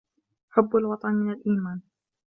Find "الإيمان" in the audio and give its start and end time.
1.33-1.81